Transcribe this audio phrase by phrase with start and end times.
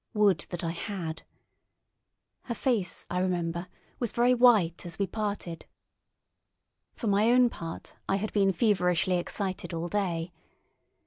[0.15, 1.21] Would that I had!
[2.45, 3.67] Her face, I remember,
[3.99, 5.67] was very white as we parted.
[6.95, 10.33] For my own part, I had been feverishly excited all day.